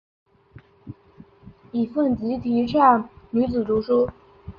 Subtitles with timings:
[1.73, 4.09] 尹奉吉提倡女子读书。